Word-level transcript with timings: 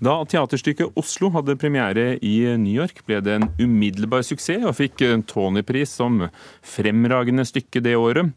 Da 0.00 0.14
teaterstykket 0.24 0.96
Oslo 0.96 1.28
hadde 1.34 1.58
premiere 1.60 2.14
i 2.24 2.38
New 2.56 2.72
York, 2.72 3.02
ble 3.04 3.18
det 3.20 3.34
en 3.36 3.48
umiddelbar 3.60 4.24
suksess 4.24 4.64
og 4.64 4.78
fikk 4.78 5.02
Tony-pris 5.28 5.92
som 5.92 6.22
fremragende 6.64 7.44
stykke 7.44 7.82
det 7.84 7.98
året. 8.00 8.32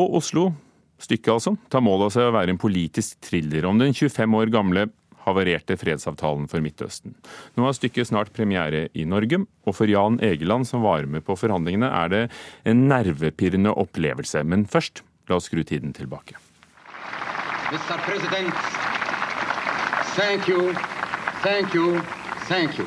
Og 0.00 0.16
Oslo, 0.16 0.46
stykket 0.96 1.34
altså, 1.34 1.52
tar 1.68 1.84
mål 1.84 2.06
av 2.06 2.14
seg 2.14 2.30
å 2.30 2.32
være 2.38 2.54
en 2.54 2.60
politisk 2.60 3.18
thriller 3.20 3.68
om 3.68 3.82
den 3.82 3.92
25 3.92 4.38
år 4.40 4.54
gamle 4.54 4.86
havarerte 5.26 5.76
fredsavtalen 5.80 6.48
for 6.48 6.64
Midtøsten. 6.64 7.12
Nå 7.56 7.68
har 7.68 7.76
stykket 7.76 8.08
snart 8.08 8.32
premiere 8.32 8.86
i 8.96 9.04
Norge, 9.04 9.42
og 9.68 9.76
for 9.76 9.88
Jan 9.88 10.16
Egeland, 10.24 10.68
som 10.68 10.84
var 10.84 11.04
med 11.04 11.24
på 11.28 11.36
forhandlingene, 11.36 11.92
er 11.92 12.12
det 12.12 12.24
en 12.64 12.86
nervepirrende 12.88 13.76
opplevelse. 13.76 14.40
Men 14.48 14.64
først, 14.64 15.04
la 15.28 15.36
oss 15.36 15.52
skru 15.52 15.60
tiden 15.68 15.92
tilbake. 15.96 16.40
Mr. 17.72 18.00
President, 18.08 18.56
thank 20.16 20.48
you 20.48 20.72
Thank 21.44 21.74
you. 21.74 22.00
Thank 22.48 22.78
you. 22.78 22.86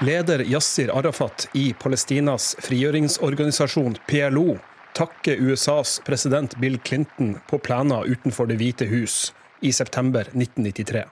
Leder 0.00 0.38
Yasir 0.38 0.98
Arafat 0.98 1.48
i 1.52 1.74
Palestinas 1.78 2.56
frigjøringsorganisasjon 2.58 3.98
PLO 4.08 4.56
takker 4.96 5.36
USAs 5.36 6.00
president 6.06 6.56
Bill 6.56 6.78
Clinton 6.84 7.36
på 7.50 7.58
plenen 7.58 8.08
utenfor 8.08 8.48
Det 8.48 8.56
hvite 8.56 8.88
hus 8.88 9.34
i 9.60 9.72
september 9.72 10.20
1993. 10.20 11.04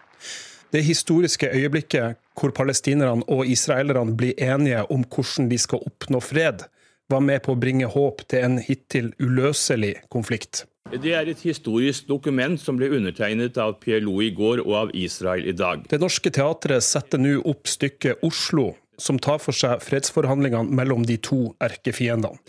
Det 0.72 0.82
historiske 0.82 1.52
øyeblikket 1.52 2.16
hvor 2.40 2.56
palestinerne 2.56 3.28
og 3.28 3.44
israelerne 3.46 4.16
blir 4.16 4.32
enige 4.40 4.86
om 4.88 5.04
hvordan 5.04 5.52
de 5.52 5.58
skal 5.58 5.84
oppnå 5.92 6.24
fred, 6.24 6.64
var 7.10 7.20
med 7.20 7.44
på 7.44 7.52
å 7.52 7.60
bringe 7.60 7.90
håp 7.90 8.24
til 8.32 8.48
en 8.48 8.58
hittil 8.64 9.12
uløselig 9.20 9.98
konflikt. 10.08 10.64
Det 10.90 11.12
er 11.14 11.28
et 11.30 11.42
historisk 11.46 12.08
dokument 12.10 12.58
som 12.58 12.74
ble 12.78 12.88
undertegnet 12.96 13.58
av 13.62 13.76
PLO 13.78 14.16
i 14.24 14.32
går 14.34 14.64
og 14.64 14.72
av 14.74 14.88
Israel 14.96 15.46
i 15.46 15.54
dag. 15.54 15.84
Det 15.86 16.00
Norske 16.02 16.32
Teatret 16.34 16.82
setter 16.82 17.20
nå 17.22 17.36
opp 17.46 17.70
stykket 17.70 18.24
Oslo, 18.26 18.72
som 18.98 19.20
tar 19.22 19.38
for 19.38 19.54
seg 19.54 19.84
fredsforhandlingene 19.86 20.74
mellom 20.74 21.06
de 21.06 21.14
to 21.22 21.52
erkefiendene. 21.62 22.42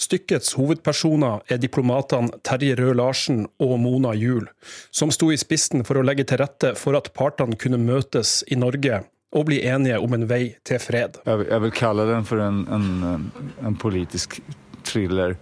Stykkets 0.00 0.56
hovedpersoner 0.56 1.44
er 1.52 1.60
diplomatene 1.62 2.40
Terje 2.42 2.80
Røe-Larsen 2.80 3.44
og 3.62 3.76
Mona 3.84 4.16
Juel, 4.16 4.48
som 4.90 5.12
sto 5.14 5.28
i 5.30 5.38
spissen 5.38 5.84
for 5.86 6.00
å 6.00 6.06
legge 6.06 6.24
til 6.26 6.40
rette 6.40 6.72
for 6.80 6.96
at 6.98 7.12
partene 7.14 7.60
kunne 7.60 7.78
møtes 7.78 8.40
i 8.48 8.58
Norge 8.58 9.04
og 9.36 9.48
bli 9.48 9.60
enige 9.68 10.00
om 10.00 10.16
en 10.16 10.26
vei 10.32 10.56
til 10.64 10.80
fred. 10.82 11.20
Jeg 11.28 11.44
vil, 11.44 11.52
jeg 11.52 11.68
vil 11.68 11.76
kalle 11.76 12.08
den 12.08 12.26
for 12.28 12.40
en, 12.40 12.64
en, 12.72 13.32
en 13.60 13.78
politisk 13.80 14.40
thriller 14.88 15.36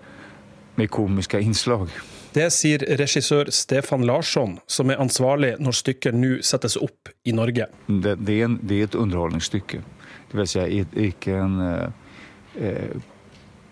med 0.77 0.91
komiske 0.93 1.41
innslag. 1.41 1.95
Det 2.35 2.47
sier 2.55 2.85
regissør 2.99 3.51
Stefan 3.51 4.05
Larsson, 4.07 4.59
som 4.71 4.91
er 4.91 5.01
ansvarlig 5.03 5.57
når 5.59 5.79
stykket 5.81 6.15
nå 6.15 6.37
settes 6.47 6.77
opp 6.79 7.11
i 7.27 7.35
Norge. 7.35 7.67
Det, 7.89 8.17
det, 8.23 8.37
er, 8.37 8.45
en, 8.47 8.59
det 8.63 8.79
er, 8.79 8.91
et 8.91 8.99
underholdningsstykke. 8.99 9.83
Det 10.31 10.39
vil 10.39 10.51
si 10.51 10.83
ikke 11.11 11.35
en 11.35 11.57
eh, 11.65 12.13
eh, 12.63 13.01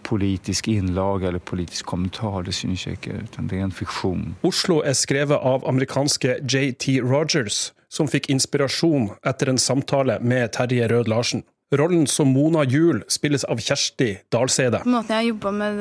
politisk 0.09 0.69
innlag 0.69 1.23
eller 1.29 1.39
politisk 1.39 1.87
kommentar. 1.87 2.43
Det 2.43 2.57
synes 2.57 2.87
jeg 2.87 2.99
ikke. 2.99 3.21
Det 3.39 3.59
er 3.59 3.69
en 3.69 3.75
fiksjon. 3.75 4.33
Oslo 4.43 4.81
er 4.83 4.99
skrevet 4.99 5.39
av 5.39 5.67
amerikanske 5.69 6.41
JT 6.43 6.99
Rogers, 7.05 7.69
som 7.89 8.11
fikk 8.11 8.27
inspirasjon 8.33 9.13
etter 9.27 9.53
en 9.53 9.63
samtale 9.63 10.19
med 10.21 10.51
Terje 10.57 10.89
Rød 10.91 11.13
Larsen. 11.13 11.45
Rollen 11.71 12.07
som 12.07 12.29
Mona 12.29 12.65
Juel 12.65 13.03
spilles 13.09 13.45
av 13.45 13.61
Kjersti 13.61 14.15
Dalsede. 14.33 14.81
Måten 14.89 15.13
jeg 15.13 15.19
har 15.19 15.27
jobba 15.29 15.51
med, 15.53 15.81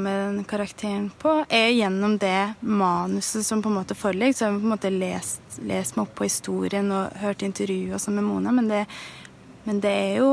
med, 0.00 0.20
den 0.38 0.44
karakteren 0.48 1.10
på, 1.20 1.34
er 1.52 1.68
gjennom 1.76 2.14
det 2.16 2.54
manuset 2.60 3.44
som 3.44 3.60
på 3.60 3.68
en 3.68 3.76
måte 3.76 3.96
foreligger. 3.98 4.32
Så 4.38 4.44
jeg 4.46 4.54
har 4.54 4.62
på 4.62 4.64
en 4.64 4.72
måte 4.72 4.92
lest, 4.94 5.58
lest 5.68 5.98
meg 5.98 6.06
opp 6.06 6.14
på 6.16 6.28
historien 6.30 6.88
og 6.96 7.12
hørt 7.20 7.44
intervju 7.44 7.92
og 7.92 8.00
sånn 8.00 8.16
med 8.16 8.24
Mona. 8.24 8.54
Men 8.56 8.72
det, 8.72 8.86
men 9.68 9.84
det, 9.84 9.92
er 9.92 10.16
jo 10.22 10.30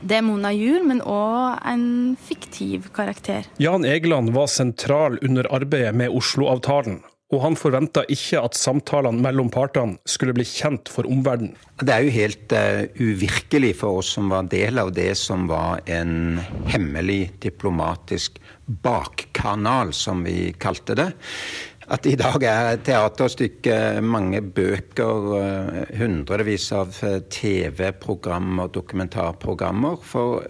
det 0.00 0.16
er 0.16 0.24
Mona 0.24 0.54
Juel, 0.56 0.88
men 0.88 1.04
òg 1.04 1.60
en 1.68 2.16
fiktiv 2.24 2.88
karakter. 2.96 3.52
Jan 3.60 3.84
Egeland 3.84 4.32
var 4.32 4.48
sentral 4.48 5.20
under 5.20 5.50
arbeidet 5.52 5.92
med 5.92 6.16
Oslo-avtalen, 6.16 7.02
og 7.28 7.42
han 7.42 7.56
forventa 7.60 8.06
ikke 8.08 8.40
at 8.40 8.56
samtalene 8.56 9.20
mellom 9.20 9.50
partene 9.52 9.98
skulle 10.08 10.32
bli 10.36 10.46
kjent 10.48 10.88
for 10.88 11.08
omverdenen. 11.08 11.52
Det 11.78 11.92
er 11.92 12.06
jo 12.06 12.14
helt 12.14 12.54
uh, 12.56 12.86
uvirkelig 12.96 13.74
for 13.82 14.00
oss 14.00 14.14
som 14.16 14.32
var 14.32 14.48
del 14.48 14.80
av 14.80 14.94
det 14.96 15.10
som 15.20 15.44
var 15.50 15.82
en 15.92 16.40
hemmelig 16.72 17.34
diplomatisk 17.44 18.40
bakkanal, 18.66 19.92
som 19.92 20.24
vi 20.24 20.54
kalte 20.60 20.96
det 20.96 21.10
at 21.88 22.06
i 22.08 22.14
dag 22.20 22.42
er 22.44 22.80
teaterstykket 22.84 24.04
mange 24.04 24.42
bøker, 24.42 25.28
eh, 25.38 25.92
hundrevis 25.96 26.66
av 26.76 26.92
eh, 27.06 27.20
TV-programmer, 27.32 28.68
dokumentarprogrammer. 28.74 29.96
For 30.04 30.44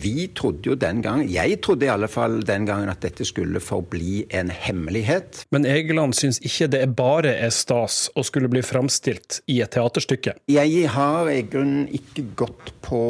vi 0.00 0.30
trodde 0.36 0.70
jo 0.70 0.76
den 0.80 1.02
gangen, 1.04 1.28
jeg 1.28 1.58
trodde 1.64 1.84
i 1.84 1.92
alle 1.92 2.08
fall 2.08 2.40
den 2.48 2.64
gangen 2.68 2.88
at 2.92 3.02
dette 3.04 3.26
skulle 3.28 3.60
forbli 3.60 4.24
en 4.36 4.52
hemmelighet. 4.54 5.44
Men 5.52 5.68
Egeland 5.68 6.16
syns 6.16 6.40
ikke 6.46 6.70
det 6.72 6.82
er 6.86 6.96
bare 6.96 7.34
er 7.36 7.52
stas 7.54 8.06
å 8.16 8.24
skulle 8.26 8.48
bli 8.52 8.64
framstilt 8.64 9.42
i 9.52 9.60
et 9.64 9.74
teaterstykke? 9.76 10.38
Jeg 10.50 10.88
har 10.94 11.28
i 11.28 11.42
grunnen 11.44 11.90
ikke 11.92 12.24
gått 12.40 12.72
på 12.86 13.02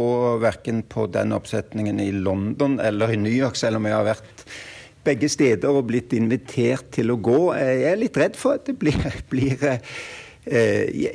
verken 0.43 0.83
på 0.91 1.07
den 1.15 1.37
oppsetningen 1.37 2.03
i 2.03 2.11
London 2.19 2.81
eller 2.83 3.15
i 3.15 3.21
New 3.21 3.33
York, 3.33 3.59
selv 3.61 3.79
om 3.79 3.87
jeg 3.87 3.95
har 3.95 4.11
vært 4.11 4.45
begge 5.05 5.31
steder 5.33 5.73
og 5.73 5.89
blitt 5.91 6.15
invitert 6.17 6.91
til 6.97 7.13
å 7.15 7.21
gå. 7.21 7.43
Jeg 7.57 7.87
er 7.93 8.01
litt 8.01 8.19
redd 8.21 8.39
for 8.39 8.59
at 8.59 8.67
det 8.69 8.77
blir, 8.81 8.99
blir 9.33 9.65
eh, 9.71 9.81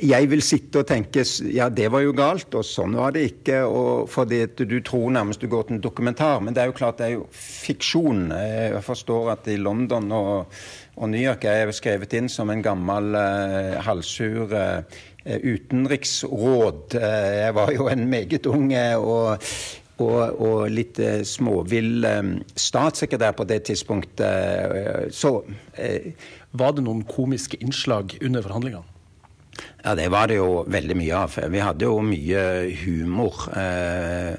jeg 0.06 0.30
vil 0.30 0.42
sitte 0.44 0.82
og 0.82 0.88
tenke 0.88 1.24
ja, 1.50 1.68
det 1.68 1.88
var 1.92 2.04
jo 2.04 2.14
galt, 2.16 2.54
og 2.54 2.66
sånn 2.66 2.96
var 2.98 3.14
det 3.16 3.24
ikke. 3.32 3.62
og 3.66 4.06
fordi 4.10 4.44
Du 4.58 4.78
tror 4.80 5.10
nærmest 5.14 5.42
du 5.42 5.48
går 5.50 5.68
til 5.68 5.78
en 5.78 5.84
dokumentar, 5.84 6.40
men 6.40 6.54
det 6.54 6.62
er 6.62 6.70
jo 6.70 6.78
klart 6.78 6.98
det 7.02 7.08
er 7.08 7.16
jo 7.16 7.26
fiksjon. 7.30 8.30
Jeg 8.32 8.84
forstår 8.86 9.34
at 9.36 9.50
i 9.52 9.58
London 9.60 10.10
og, 10.12 10.54
og 10.96 11.10
New 11.12 11.22
York 11.22 11.44
er 11.44 11.64
jeg 11.64 11.80
skrevet 11.80 12.18
inn 12.18 12.30
som 12.32 12.50
en 12.50 12.64
gammel 12.64 13.14
eh, 13.18 13.76
halvsur 13.86 14.54
eh, 14.56 15.02
utenriksråd. 15.26 16.94
Uh, 16.94 17.32
jeg 17.42 17.54
var 17.56 17.72
jo 17.74 17.88
en 17.90 18.04
meget 18.06 18.46
ung 18.46 18.70
og 19.02 19.42
og, 20.02 20.40
og 20.40 20.66
litt 20.72 20.98
eh, 21.00 21.22
småvill 21.24 22.04
eh, 22.04 22.32
statssekretær 22.56 23.36
på 23.38 23.46
det 23.48 23.62
tidspunktet. 23.70 24.26
Eh, 24.26 25.06
så 25.10 25.38
Var 26.56 26.76
det 26.76 26.84
noen 26.84 27.02
komiske 27.08 27.58
innslag 27.60 28.18
under 28.20 28.44
forhandlingene? 28.44 28.96
Ja, 29.84 29.94
det 29.94 30.08
var 30.10 30.26
det 30.26 30.36
jo 30.40 30.64
veldig 30.66 30.96
mye 30.98 31.18
av. 31.18 31.36
Vi 31.52 31.62
hadde 31.62 31.86
jo 31.86 32.00
mye 32.02 32.40
humor 32.82 33.46
eh, 33.56 34.34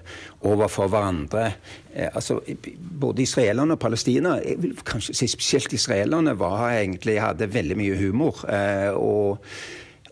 overfor 0.45 0.89
hverandre. 0.91 1.45
Eh, 1.93 2.09
altså, 2.11 2.41
både 3.01 3.23
israelerne 3.23 3.77
og 3.77 3.81
palestina, 3.81 4.35
jeg 4.43 4.59
vil 4.61 4.75
kanskje 4.85 5.15
si 5.15 5.29
spesielt 5.31 5.73
israelerne, 5.73 6.35
var 6.39 6.67
egentlig, 6.73 7.21
hadde 7.23 7.49
veldig 7.53 7.79
mye 7.79 7.99
humor. 8.01 8.43
Eh, 8.51 8.91
og 8.91 9.45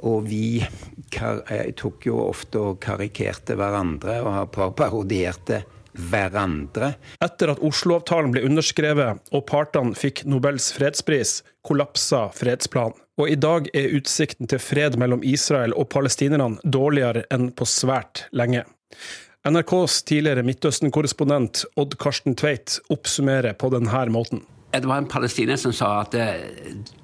og 0.05 0.27
vi 0.29 0.59
eh, 0.61 1.71
tok 1.77 2.05
jo 2.09 2.19
ofte 2.27 2.61
og 2.61 2.81
karikerte 2.83 3.57
hverandre 3.59 4.19
og 4.25 4.57
parodierte 4.77 5.63
hverandre. 5.95 6.93
Etter 7.23 7.53
at 7.53 7.61
Oslo-avtalen 7.63 8.33
ble 8.35 8.43
underskrevet 8.47 9.31
og 9.31 9.45
partene 9.49 9.95
fikk 9.97 10.25
Nobels 10.29 10.71
fredspris, 10.75 11.39
kollapsa 11.65 12.27
fredsplanen. 12.35 12.99
Og 13.15 13.31
i 13.31 13.37
dag 13.39 13.69
er 13.71 13.93
utsikten 13.95 14.49
til 14.51 14.59
fred 14.59 14.97
mellom 14.99 15.21
Israel 15.23 15.71
og 15.79 15.87
palestinerne 15.93 16.59
dårligere 16.67 17.23
enn 17.31 17.47
på 17.55 17.67
svært 17.69 18.25
lenge. 18.35 18.65
NRKs 19.47 20.01
tidligere 20.09 20.43
Midtøsten-korrespondent 20.43 21.63
Odd 21.79 21.95
Karsten 22.01 22.35
Tveit 22.35 22.79
oppsummerer 22.91 23.55
på 23.55 23.69
denne 23.71 24.03
måten. 24.11 24.43
Det 24.75 24.83
var 24.89 24.99
en 24.99 25.07
palestiner 25.07 25.55
som 25.55 25.71
sa 25.71 26.01
at 26.01 26.11
det, 26.11 26.27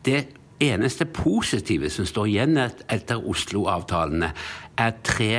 det 0.03 0.25
eneste 0.61 1.05
positive 1.05 1.89
som 1.93 2.07
står 2.07 2.29
igjen 2.31 2.59
etter 2.61 3.21
Oslo-avtalene, 3.31 4.31
er 4.77 4.93
tre 5.05 5.33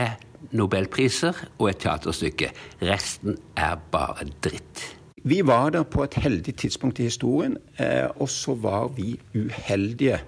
nobelpriser 0.56 1.38
og 1.58 1.70
et 1.70 1.80
teaterstykke. 1.84 2.50
Resten 2.88 3.38
er 3.56 3.78
bare 3.92 4.28
dritt. 4.44 4.84
Vi 5.22 5.38
var 5.46 5.70
der 5.70 5.86
på 5.86 6.02
et 6.02 6.18
heldig 6.18 6.56
tidspunkt 6.58 6.98
i 6.98 7.06
historien, 7.06 7.56
eh, 7.78 8.08
og 8.18 8.28
så 8.28 8.56
var 8.58 8.90
vi 8.96 9.14
uheldige. 9.36 10.18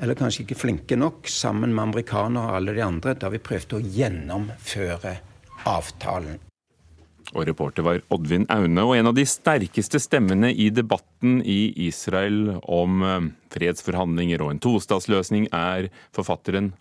Eller 0.00 0.14
kanskje 0.14 0.44
ikke 0.44 0.60
flinke 0.60 0.96
nok, 0.96 1.28
sammen 1.28 1.72
med 1.74 1.82
amerikanere 1.82 2.50
og 2.52 2.56
alle 2.56 2.76
de 2.76 2.84
andre, 2.84 3.14
da 3.14 3.32
vi 3.32 3.40
prøvde 3.40 3.80
å 3.80 3.84
gjennomføre 3.84 5.16
avtalen. 5.68 6.49
Og 7.30 7.46
reporter 7.46 7.86
var 7.86 8.02
Oddvin 8.10 8.46
Aune. 8.50 8.82
Og 8.82 8.96
en 8.98 9.10
av 9.10 9.16
de 9.16 9.24
sterkeste 9.28 10.00
stemmene 10.02 10.50
i 10.50 10.70
debatten 10.74 11.40
i 11.46 11.72
Israel 11.86 12.56
om 12.66 13.04
eh, 13.06 13.30
fredsforhandlinger 13.54 14.42
og 14.42 14.54
en 14.54 14.62
tostatsløsning 14.62 15.48
er 15.54 15.90
forfatteren 16.16 16.72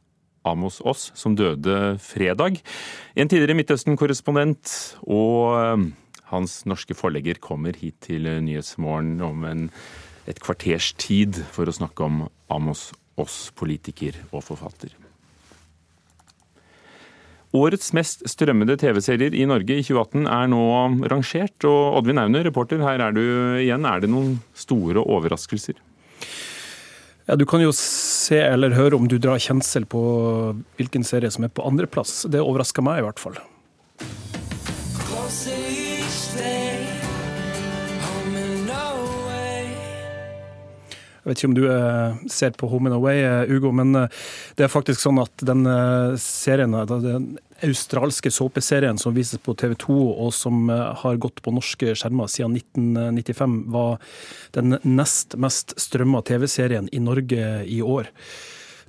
Amos 0.47 0.79
Oss, 0.87 1.09
som 1.19 1.35
døde 1.37 1.97
fredag. 2.01 2.61
En 3.13 3.29
tidligere 3.29 3.57
Midtøsten-korrespondent 3.59 4.73
og 5.05 5.57
eh, 5.59 5.89
hans 6.33 6.61
norske 6.69 6.97
forlegger 6.97 7.41
kommer 7.43 7.77
hit 7.77 7.99
til 8.07 8.25
Nyhetsmorgen 8.45 9.19
om 9.25 9.45
en, 9.49 9.67
et 10.29 10.41
kvarters 10.41 10.93
tid 10.97 11.43
for 11.53 11.69
å 11.69 11.75
snakke 11.75 12.05
om 12.05 12.25
Amos 12.49 12.89
oss 13.19 13.49
politiker 13.57 14.17
og 14.31 14.45
forfatter. 14.47 14.95
Årets 17.57 17.93
mest 17.97 18.21
strømmede 18.29 18.75
TV-serier 18.77 19.33
i 19.33 19.45
Norge 19.49 19.79
i 19.79 19.81
2018 19.85 20.27
er 20.29 20.49
nå 20.51 20.61
rangert. 21.09 21.65
Og 21.65 21.97
Oddvin 21.97 22.21
Aune, 22.21 22.43
reporter, 22.45 22.81
her 22.85 23.01
er 23.01 23.15
du 23.15 23.23
igjen. 23.57 23.87
Er 23.89 24.03
det 24.03 24.11
noen 24.13 24.35
store 24.53 25.01
overraskelser? 25.01 25.79
Ja, 27.29 27.35
Du 27.37 27.45
kan 27.49 27.61
jo 27.61 27.71
se 27.73 28.37
eller 28.37 28.73
høre 28.77 28.97
om 28.97 29.07
du 29.09 29.17
drar 29.17 29.41
kjensel 29.41 29.85
på 29.89 30.01
hvilken 30.77 31.05
serie 31.05 31.29
som 31.33 31.45
er 31.45 31.53
på 31.53 31.65
andreplass. 31.65 32.23
Det 32.29 32.41
overrasker 32.41 32.85
meg 32.85 33.01
i 33.01 33.07
hvert 33.07 33.21
fall. 33.21 33.37
Jeg 41.29 41.35
vet 41.35 41.41
ikke 41.43 41.49
om 41.51 41.57
du 41.59 41.65
eh, 41.69 42.21
ser 42.33 42.53
på 42.57 42.67
Home 42.71 42.89
and 42.89 42.95
Away, 42.97 43.19
eh, 43.21 43.51
Ugo, 43.53 43.69
men 43.69 43.93
eh, 43.93 44.13
det 44.57 44.63
er 44.65 44.71
faktisk 44.73 45.03
sånn 45.03 45.19
at 45.21 45.43
den 45.45 45.61
serien, 46.17 46.73
den 46.89 47.27
australske 47.67 48.31
såpeserien 48.33 48.97
som 48.97 49.13
vises 49.13 49.37
på 49.45 49.53
TV 49.53 49.75
2, 49.77 49.97
og 50.25 50.31
som 50.33 50.71
har 50.73 51.19
gått 51.21 51.43
på 51.45 51.53
norske 51.53 51.93
skjermer 51.93 52.31
siden 52.33 52.55
1995, 52.57 53.59
var 53.69 53.99
den 54.57 54.79
nest 54.81 55.37
mest 55.37 55.75
strømma 55.77 56.23
TV-serien 56.25 56.89
i 56.89 57.03
Norge 57.03 57.51
i 57.69 57.77
år. 57.85 58.09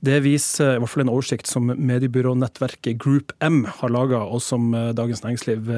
Det 0.01 0.23
viser 0.25 0.79
i 0.79 0.81
hvert 0.81 0.95
fall 0.95 1.05
en 1.05 1.13
oversikt 1.13 1.51
som 1.51 1.69
mediebyrånettverket 1.69 2.97
Group 3.05 3.37
M 3.45 3.67
har 3.83 3.93
laga, 3.93 4.23
og 4.25 4.41
som 4.41 4.73
Dagens 4.97 5.27
Næringsliv 5.27 5.69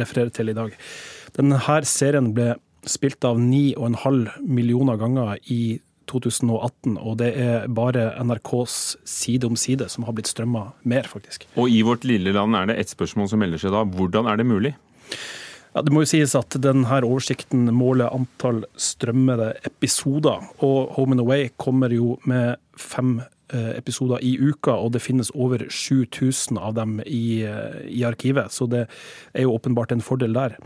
refererer 0.00 0.34
til 0.34 0.50
i 0.50 0.58
dag. 0.58 0.74
Denne 1.38 1.62
serien 1.86 2.34
ble 2.34 2.56
spilt 2.88 3.22
av 3.24 3.38
9,5 3.38 4.42
millioner 4.50 4.98
ganger 4.98 5.38
i 5.52 5.78
2018, 6.10 6.96
og 6.98 7.18
det 7.20 7.30
er 7.38 7.68
bare 7.72 8.10
NRKs 8.22 8.78
Side 9.08 9.48
om 9.48 9.58
side 9.58 9.88
som 9.92 10.06
har 10.06 10.16
blitt 10.16 10.30
strømma 10.30 10.68
mer, 10.88 11.08
faktisk. 11.10 11.46
Og 11.56 11.70
i 11.70 11.82
vårt 11.86 12.06
lille 12.08 12.34
land 12.34 12.56
er 12.58 12.70
det 12.70 12.78
ett 12.80 12.92
spørsmål 12.92 13.30
som 13.30 13.42
melder 13.42 13.62
seg 13.62 13.74
da. 13.74 13.84
Hvordan 13.84 14.30
er 14.30 14.40
det 14.40 14.48
mulig? 14.48 14.74
Ja, 15.72 15.80
det 15.80 15.92
må 15.94 16.02
jo 16.04 16.10
sies 16.10 16.34
at 16.36 16.52
denne 16.60 16.98
oversikten 17.00 17.64
måler 17.72 18.12
antall 18.12 18.64
strømmede 18.76 19.54
episoder, 19.68 20.44
og 20.60 20.92
Home 20.98 21.16
and 21.16 21.24
Away 21.24 21.48
kommer 21.56 21.92
jo 21.94 22.18
med 22.28 22.60
fem 22.76 23.20
episoder 23.52 24.22
i 24.24 24.34
uka, 24.40 24.74
og 24.74 24.92
det 24.94 25.02
finnes 25.04 25.30
over 25.34 25.64
7000 25.68 26.58
av 26.58 26.74
dem 26.78 26.98
i, 27.06 27.42
eh, 27.44 27.78
i, 27.88 28.02
arkivet. 28.04 28.52
Så 28.52 28.66
det 28.70 28.86
er 29.34 29.46
jo 29.46 29.54
åpenbart 29.56 29.92
en 29.92 30.04
fordel 30.04 30.32
der. 30.36 30.56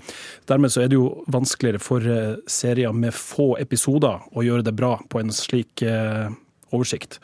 Dermed 0.46 0.72
så 0.72 0.84
er 0.84 0.88
det 0.88 0.98
jo 0.98 1.24
vanskeligere 1.32 1.82
for 1.82 2.00
eh, 2.00 2.38
serier 2.46 2.92
med 2.92 3.14
få 3.14 3.56
episoder 3.60 4.24
å 4.32 4.46
gjøre 4.46 4.66
det 4.66 4.76
bra 4.76 4.96
på 5.08 5.20
en 5.20 5.32
slik 5.34 5.82
oversikt. 6.72 7.20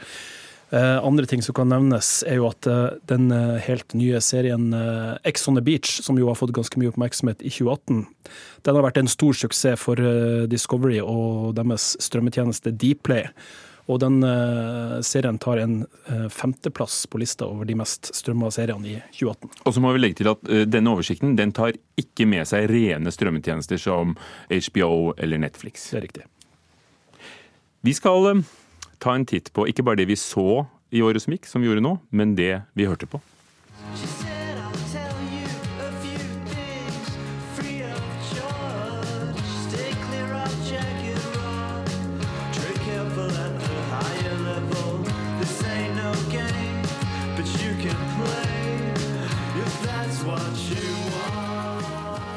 Andre 0.72 1.26
ting 1.28 1.42
som 1.44 1.52
kan 1.54 1.68
nevnes, 1.68 2.22
er 2.24 2.38
jo 2.38 2.46
at 2.48 2.64
den 3.08 3.26
helt 3.60 3.92
nye 3.92 4.20
serien 4.24 4.72
Ex 5.28 5.44
on 5.48 5.58
the 5.58 5.64
Beach, 5.64 5.98
som 6.00 6.16
jo 6.16 6.30
har 6.30 6.38
fått 6.38 6.54
ganske 6.56 6.80
mye 6.80 6.88
oppmerksomhet 6.88 7.44
i 7.44 7.52
2018, 7.52 8.06
den 8.64 8.78
har 8.78 8.86
vært 8.86 9.02
en 9.02 9.10
stor 9.10 9.36
suksess 9.36 9.82
for 9.82 10.00
Discovery 10.48 11.02
og 11.04 11.52
deres 11.58 11.92
strømmetjeneste 12.00 12.72
Dplay. 12.72 13.28
Og 13.90 13.98
den 14.02 14.20
uh, 14.22 15.00
serien 15.02 15.38
tar 15.42 15.58
en 15.62 15.80
uh, 16.06 16.28
femteplass 16.30 17.00
på 17.10 17.18
lista 17.22 17.48
over 17.48 17.66
de 17.66 17.76
mest 17.78 18.12
strømma 18.14 18.52
seriene 18.54 18.92
i 18.92 18.96
2018. 19.18 19.62
Og 19.66 19.74
så 19.74 19.82
må 19.82 19.94
vi 19.96 20.02
legge 20.04 20.20
til 20.22 20.30
at 20.30 20.44
uh, 20.46 20.62
denne 20.70 20.94
oversikten 20.94 21.34
den 21.38 21.54
tar 21.56 21.74
ikke 21.98 22.28
med 22.30 22.46
seg 22.48 22.70
rene 22.70 23.12
strømmetjenester 23.14 23.80
som 23.82 24.14
HBO 24.52 24.92
eller 25.18 25.42
Netflix. 25.42 25.90
Det 25.90 25.98
er 25.98 26.06
riktig. 26.06 26.26
Vi 27.82 27.96
skal 27.98 28.44
ta 29.02 29.16
en 29.16 29.26
titt 29.26 29.50
på 29.54 29.66
ikke 29.66 29.82
bare 29.86 29.98
det 29.98 30.06
vi 30.12 30.18
så 30.20 30.64
i 30.94 31.02
året 31.02 31.24
som 31.24 31.34
gikk, 31.34 31.48
som 31.50 31.64
vi 31.64 31.72
gjorde 31.72 31.82
nå, 31.82 31.96
men 32.14 32.36
det 32.38 32.54
vi 32.78 32.86
hørte 32.86 33.10
på. 33.10 33.18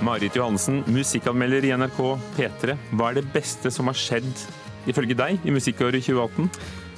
Marit 0.05 0.35
Johansen, 0.37 0.83
musikkanmelder 0.85 1.65
i 1.65 1.71
NRK 1.73 1.99
P3. 2.35 2.75
Hva 2.93 3.09
er 3.09 3.17
det 3.17 3.29
beste 3.33 3.71
som 3.73 3.89
har 3.89 3.97
skjedd 3.97 4.27
ifølge 4.85 5.17
deg 5.17 5.41
i 5.41 5.53
musikkåret 5.53 6.05
2018? 6.05 6.49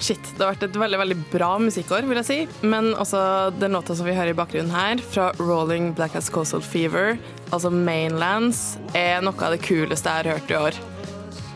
Shit, 0.04 0.34
det 0.36 0.44
har 0.44 0.52
vært 0.52 0.66
et 0.68 0.76
veldig 0.78 1.00
veldig 1.00 1.18
bra 1.32 1.54
musikkår, 1.62 2.04
vil 2.10 2.20
jeg 2.20 2.28
si. 2.28 2.68
Men 2.68 2.92
også 3.00 3.22
den 3.58 3.78
låta 3.78 3.96
som 3.96 4.10
vi 4.10 4.18
hører 4.18 4.34
i 4.34 4.38
bakgrunnen 4.38 4.76
her, 4.76 5.00
fra 5.14 5.30
Rolling 5.40 5.94
Black 5.96 6.18
As 6.20 6.28
Coastal 6.34 6.62
Fever, 6.62 7.16
altså 7.48 7.72
Mainlands, 7.72 8.76
er 8.92 9.24
noe 9.24 9.40
av 9.40 9.56
det 9.56 9.64
kuleste 9.64 10.12
jeg 10.12 10.28
har 10.28 10.36
hørt 10.36 10.52
i 10.52 10.60
år. 10.60 10.84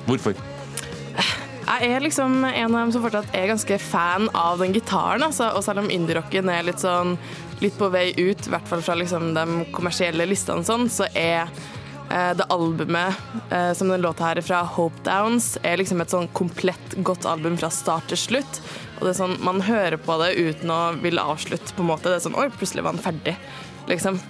Hvorfor? 0.07 0.39
Jeg 1.71 1.93
er 1.95 2.03
liksom 2.03 2.41
en 2.43 2.73
av 2.73 2.79
dem 2.79 2.89
som 2.95 3.03
fortsatt 3.03 3.35
er 3.37 3.51
ganske 3.51 3.77
fan 3.83 4.31
av 4.35 4.59
den 4.63 4.73
gitaren. 4.75 5.23
Altså. 5.27 5.51
Og 5.55 5.63
selv 5.67 5.83
om 5.83 5.91
indie-rocken 5.93 6.49
er 6.51 6.65
litt 6.67 6.81
sånn 6.83 7.17
litt 7.61 7.77
på 7.77 7.89
vei 7.93 8.09
ut, 8.17 8.47
i 8.47 8.51
hvert 8.51 8.67
fall 8.69 8.81
fra 8.85 8.97
liksom 8.97 9.31
de 9.37 9.45
kommersielle 9.75 10.25
listene, 10.29 10.65
sånn, 10.65 10.87
så 10.91 11.07
er 11.13 11.45
eh, 12.09 12.31
det 12.37 12.47
albumet 12.53 13.17
eh, 13.53 13.71
som 13.77 13.91
den 13.91 14.03
låta 14.03 14.29
her 14.29 14.41
er 14.41 14.45
fra, 14.45 14.63
Hope 14.77 15.03
Downs, 15.05 15.53
er 15.63 15.79
liksom 15.81 16.01
et 16.03 16.13
sånn 16.13 16.29
komplett 16.37 16.97
godt 17.05 17.27
album 17.29 17.59
fra 17.61 17.71
start 17.73 18.09
til 18.11 18.19
slutt. 18.19 18.61
Og 18.99 19.07
det 19.07 19.15
er 19.15 19.21
sånn, 19.23 19.39
Man 19.45 19.63
hører 19.65 19.97
på 20.01 20.17
det 20.21 20.35
uten 20.37 20.73
å 20.73 20.81
ville 21.01 21.23
avslutte, 21.33 21.73
på 21.77 21.85
en 21.85 21.91
måte. 21.93 22.09
Det 22.09 22.19
er 22.19 22.27
sånn 22.27 22.37
Oi, 22.37 22.51
plutselig 22.53 22.85
var 22.85 22.97
den 22.97 23.05
ferdig, 23.05 23.37
liksom. 23.89 24.21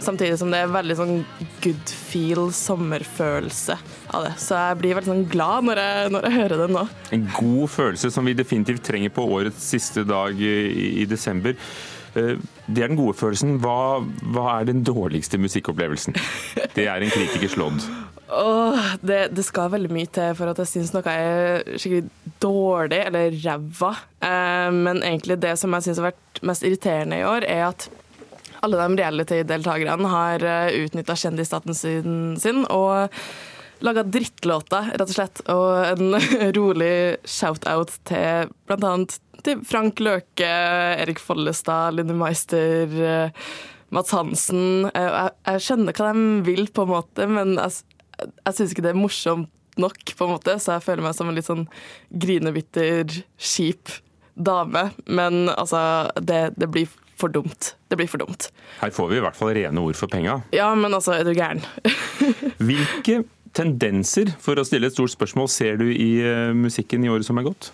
Samtidig 0.00 0.38
som 0.40 0.48
det 0.48 0.62
er 0.62 0.70
veldig 0.72 0.94
sånn 0.96 1.18
good 1.60 1.90
feel, 1.92 2.46
sommerfølelse 2.56 3.74
av 4.16 4.24
det. 4.24 4.30
Så 4.40 4.56
jeg 4.56 4.78
blir 4.80 4.96
veldig 4.96 5.10
sånn 5.10 5.26
glad 5.28 5.66
når 5.68 5.80
jeg, 5.82 6.12
når 6.14 6.26
jeg 6.26 6.36
hører 6.38 6.62
det 6.62 6.68
nå. 6.72 6.84
En 7.12 7.26
god 7.36 7.72
følelse 7.74 8.10
som 8.14 8.24
vi 8.24 8.32
definitivt 8.38 8.86
trenger 8.86 9.12
på 9.12 9.26
årets 9.36 9.66
siste 9.74 10.06
dag 10.08 10.40
i, 10.40 10.54
i 11.02 11.08
desember. 11.10 11.52
Eh, 12.14 12.38
det 12.66 12.84
er 12.84 12.90
den 12.92 12.98
gode 12.98 13.16
følelsen. 13.18 13.58
Hva, 13.62 14.00
hva 14.34 14.46
er 14.58 14.70
den 14.70 14.84
dårligste 14.86 15.40
musikkopplevelsen? 15.40 16.16
Det 16.76 16.86
er 16.86 17.02
en 17.02 17.12
kritikers 17.12 17.56
lodd. 17.60 17.82
Oh, 18.30 18.78
det, 19.02 19.32
det, 19.34 19.42
skal 19.42 19.72
veldig 19.72 19.90
mye 19.90 20.06
til 20.14 20.36
for 20.38 20.52
at 20.52 20.60
jeg 20.62 20.70
syns 20.70 20.92
noe 20.94 21.10
er 21.10 21.64
skikkelig 21.74 22.36
dårlig 22.42 23.00
eller 23.08 23.34
ræva. 23.42 23.94
Eh, 24.22 24.68
men 24.76 25.02
egentlig 25.02 25.40
det 25.42 25.56
som 25.58 25.74
jeg 25.74 25.88
syns 25.88 26.02
har 26.02 26.12
vært 26.12 26.42
mest 26.46 26.66
irriterende 26.66 27.18
i 27.18 27.26
år, 27.26 27.46
er 27.50 27.66
at 27.72 27.88
alle 28.60 28.76
de 28.78 29.00
reality-deltakerne 29.00 30.12
har 30.12 30.44
eh, 30.46 30.82
utnytta 30.84 31.16
kjendisstaten 31.18 31.76
sin, 31.76 32.20
sin 32.40 32.62
og 32.68 33.10
laga 33.80 34.04
drittlåter, 34.04 34.92
rett 34.94 35.08
og 35.08 35.16
slett. 35.16 35.42
Og 35.50 35.70
en 35.88 36.14
rolig 36.58 36.94
shout-out 37.24 37.96
til 38.08 38.52
blant 38.68 38.86
annet 38.86 39.18
til 39.46 39.62
Frank 39.66 40.00
Løke, 40.02 40.48
Erik 41.00 41.20
Follestad, 41.22 41.96
Linni 41.96 42.16
Meister, 42.16 42.92
eh, 43.00 43.46
Mats 43.94 44.14
Hansen. 44.14 44.88
Eh, 44.90 45.06
jeg, 45.06 45.32
jeg, 45.46 45.64
skjønner 45.66 45.96
hva 45.96 46.12
de 46.14 46.26
vil, 46.46 46.68
på 46.74 46.86
en 46.86 46.92
måte, 46.92 47.26
men 47.30 47.56
jeg, 47.58 47.82
jeg 48.20 48.56
syns 48.56 48.74
ikke 48.74 48.86
det 48.86 48.94
er 48.94 49.00
morsomt 49.00 49.50
nok, 49.80 50.14
på 50.16 50.26
en 50.26 50.34
måte, 50.34 50.56
så 50.60 50.76
jeg 50.76 50.84
føler 50.84 51.06
meg 51.06 51.16
som 51.16 51.30
en 51.30 51.36
litt 51.36 51.48
sånn 51.48 51.66
grinebitter, 52.10 53.20
kjip 53.40 53.94
dame. 54.34 54.90
Men 55.08 55.48
altså, 55.54 56.10
det, 56.20 56.50
det 56.60 56.68
blir 56.72 56.90
for 57.20 57.32
dumt. 57.32 57.74
Det 57.88 57.98
blir 58.00 58.08
for 58.10 58.22
dumt. 58.22 58.48
Her 58.80 58.92
får 58.94 59.10
vi 59.10 59.18
i 59.20 59.24
hvert 59.24 59.36
fall 59.36 59.52
rene 59.56 59.84
ord 59.84 59.98
for 59.98 60.10
penga. 60.12 60.40
Ja, 60.56 60.70
men 60.76 60.96
altså, 60.96 61.16
er 61.16 61.28
du 61.28 61.34
gæren? 61.36 61.62
Hvilke 62.68 63.22
tendenser, 63.56 64.30
for 64.40 64.60
å 64.60 64.64
stille 64.66 64.90
et 64.90 64.96
stort 64.96 65.12
spørsmål, 65.12 65.50
ser 65.50 65.80
du 65.80 65.88
i 65.90 66.10
eh, 66.22 66.54
musikken 66.56 67.04
i 67.04 67.10
året 67.12 67.26
som 67.26 67.40
er 67.40 67.48
gått? 67.48 67.72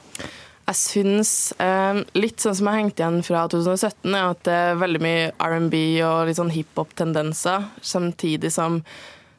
Jeg 0.67 0.79
syns 0.81 1.33
eh, 1.63 2.01
litt 2.19 2.43
sånn 2.43 2.57
som 2.59 2.69
jeg 2.71 2.81
hengte 2.81 3.05
igjen 3.05 3.21
fra 3.23 3.45
2017, 3.53 4.09
er 4.11 4.25
at 4.33 4.41
det 4.49 4.55
er 4.65 4.81
veldig 4.81 5.01
mye 5.05 5.29
R&B 5.47 5.77
og 6.03 6.25
litt 6.27 6.41
sånn 6.41 6.51
hiphop-tendenser, 6.51 7.69
samtidig 7.87 8.51
som 8.55 8.81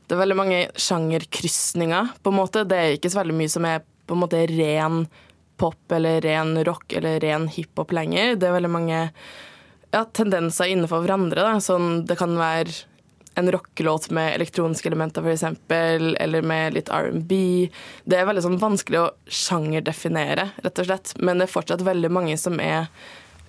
det 0.07 0.15
er 0.15 0.21
veldig 0.21 0.37
mange 0.39 0.59
sjangerkrysninger, 0.79 2.13
på 2.23 2.31
en 2.31 2.37
måte. 2.37 2.63
Det 2.63 2.77
er 2.79 2.95
ikke 2.95 3.11
så 3.11 3.19
veldig 3.19 3.35
mye 3.41 3.51
som 3.51 3.67
er 3.67 3.83
på 4.07 4.15
en 4.15 4.21
måte 4.23 4.45
ren 4.53 5.01
pop 5.59 5.91
eller 5.91 6.21
ren 6.23 6.55
rock 6.63 6.95
eller 6.95 7.19
ren 7.19 7.49
hiphop 7.51 7.91
lenger. 7.91 8.37
Det 8.39 8.47
er 8.47 8.55
veldig 8.55 8.71
mange 8.71 9.01
ja, 9.91 10.05
tendenser 10.05 10.71
innenfor 10.71 11.03
hverandre. 11.03 11.43
Da. 11.43 11.59
Sånn, 11.63 12.05
det 12.07 12.15
kan 12.21 12.37
være 12.39 12.71
en 13.37 13.51
rockelåt 13.53 14.09
med 14.15 14.33
elektroniske 14.35 14.89
elementer, 14.89 15.25
f.eks., 15.25 15.43
eller 15.69 16.41
med 16.41 16.73
litt 16.77 16.89
R&B. 16.93 17.37
Det 18.03 18.17
er 18.17 18.27
veldig 18.29 18.43
sånn 18.47 18.59
vanskelig 18.61 19.01
å 19.03 19.11
sjangerdefinere, 19.29 20.49
rett 20.65 20.81
og 20.81 20.89
slett. 20.89 21.13
Men 21.21 21.37
det 21.37 21.47
er 21.47 21.53
fortsatt 21.53 21.85
veldig 21.85 22.11
mange 22.13 22.37
som 22.41 22.57
er 22.63 22.89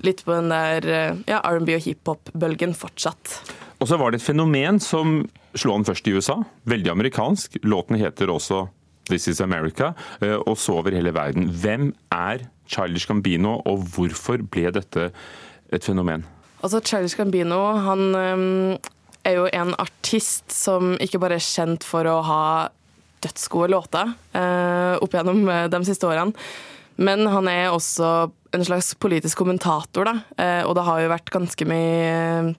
litt 0.04 0.20
på 0.26 0.34
den 0.36 0.52
der 0.52 0.84
ja, 1.26 1.40
R&B 1.40 1.74
og 1.78 1.86
hiphop-bølgen 1.86 2.76
fortsatt. 2.78 3.38
Og 3.78 3.88
så 3.90 3.98
var 3.98 4.12
det 4.12 4.20
et 4.20 4.26
fenomen 4.26 4.80
som 4.82 5.22
slo 5.58 5.74
an 5.74 5.86
først 5.88 6.08
i 6.10 6.14
USA. 6.14 6.40
Veldig 6.68 6.92
amerikansk. 6.92 7.60
Låten 7.66 7.98
heter 7.98 8.30
også 8.30 8.66
This 9.08 9.28
Is 9.32 9.40
America, 9.40 9.94
og 10.20 10.58
så 10.60 10.82
over 10.82 10.92
hele 10.92 11.14
verden. 11.16 11.48
Hvem 11.48 11.92
er 12.12 12.44
Childish 12.68 13.08
Gambino, 13.08 13.62
og 13.64 13.86
hvorfor 13.94 14.42
ble 14.44 14.68
dette 14.76 15.08
et 15.72 15.84
fenomen? 15.84 16.26
Altså, 16.60 16.82
Childish 16.84 17.16
Gambino 17.16 17.60
han 17.86 18.04
um, 18.14 18.76
er 19.26 19.38
jo 19.38 19.46
en 19.52 19.74
artist 19.80 20.52
som 20.54 20.96
ikke 21.02 21.20
bare 21.22 21.38
er 21.38 21.44
kjent 21.44 21.86
for 21.86 22.06
å 22.08 22.20
ha 22.26 22.42
dødsgode 23.24 23.72
låter 23.72 24.12
eh, 24.38 24.94
opp 25.02 25.14
gjennom 25.16 25.42
de 25.70 25.80
siste 25.88 26.06
årene, 26.06 26.36
men 27.02 27.26
han 27.30 27.50
er 27.50 27.70
også 27.70 28.28
en 28.54 28.64
slags 28.64 28.94
politisk 28.98 29.38
kommentator, 29.38 30.08
da. 30.08 30.14
Eh, 30.38 30.62
og 30.66 30.74
det 30.78 30.86
har 30.86 31.02
jo 31.02 31.12
vært 31.12 31.34
ganske 31.34 31.68
mye 31.68 32.56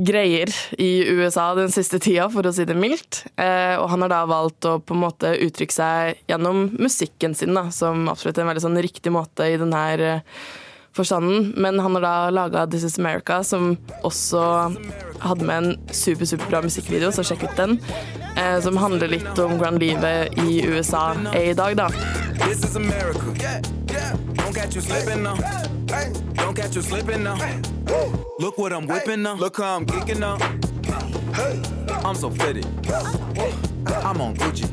greier 0.00 0.48
i 0.80 1.04
USA 1.10 1.50
den 1.58 1.72
siste 1.72 2.00
tida, 2.00 2.28
for 2.32 2.46
å 2.46 2.52
si 2.54 2.64
det 2.68 2.76
mildt. 2.78 3.24
Eh, 3.36 3.76
og 3.76 3.90
han 3.92 4.06
har 4.06 4.12
da 4.12 4.22
valgt 4.30 4.66
å 4.68 4.78
på 4.80 4.96
en 4.96 5.04
måte 5.04 5.34
uttrykke 5.44 5.76
seg 5.76 6.24
gjennom 6.30 6.70
musikken 6.80 7.36
sin, 7.36 7.54
da, 7.56 7.68
som 7.74 8.08
absolutt 8.10 8.38
er 8.38 8.46
en 8.46 8.52
veldig 8.52 8.64
sånn 8.64 8.82
riktig 8.82 9.12
måte 9.14 9.50
i 9.50 9.58
den 9.60 9.74
her 9.76 10.04
eh, 10.06 10.42
forstanden. 10.96 11.52
Men 11.56 11.78
han 11.78 11.94
har 11.94 12.02
da 12.02 12.30
laga 12.30 12.66
This 12.66 12.84
Is 12.84 12.98
America, 12.98 13.44
som 13.44 13.76
også 14.02 14.74
hadde 15.20 15.44
med 15.44 15.56
en 15.58 15.78
super, 15.90 16.24
superbra 16.24 16.62
musikkvideo, 16.62 17.12
så 17.12 17.24
sjekk 17.24 17.44
ut 17.48 17.56
den. 17.56 17.78
Eh, 18.36 18.60
som 18.62 18.76
handler 18.76 19.08
litt 19.08 19.38
om 19.38 19.56
hvordan 19.58 19.78
livet 19.82 20.38
i 20.44 20.60
USA 20.66 21.14
er 21.34 21.50
i 21.50 21.54
dag, 21.54 21.76
da. 21.76 21.88
This 22.46 22.64
is 22.64 22.76
America. 22.76 23.60
Don't 24.36 24.54
catch 24.54 24.74
you 24.74 24.80
slipping 24.80 25.22
now. 25.22 25.36
Don't 26.34 26.56
catch 26.56 26.76
you 26.76 26.82
slipping 26.82 27.22
now. 27.22 27.36
Look 28.38 28.58
what 28.58 28.72
I'm 28.72 28.86
whipping 28.86 29.22
now. 29.22 29.34
Look 29.34 29.58
how 29.58 29.76
I'm 29.76 29.86
kicking 29.86 30.20
now. 30.20 30.38
I'm 32.04 32.14
so 32.14 32.30
pretty. 32.30 32.62
I'm 34.04 34.20
on 34.20 34.34
Gucci. 34.36 34.66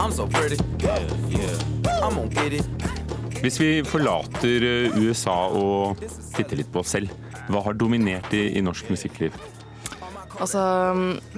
I'm 0.00 0.12
so 0.12 0.26
pretty. 0.26 0.56
Yeah, 0.78 0.98
yeah. 1.28 2.00
I'm 2.02 2.18
on 2.18 2.28
get 2.28 2.52
it. 2.52 2.95
Hvis 3.42 3.58
vi 3.60 3.70
forlater 3.86 4.64
eh, 4.64 4.96
USA 4.96 5.36
og 5.52 6.00
titter 6.36 6.60
litt 6.60 6.70
på 6.72 6.80
oss 6.82 6.94
selv, 6.96 7.12
hva 7.52 7.62
har 7.66 7.76
dominert 7.78 8.32
i, 8.34 8.48
i 8.56 8.62
norsk 8.64 8.88
musikkliv? 8.90 9.36
Altså, 10.40 10.62